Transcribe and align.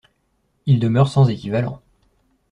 Il 0.65 0.79
demeure 0.79 1.09
sans 1.09 1.29
équivalent. 1.29 1.79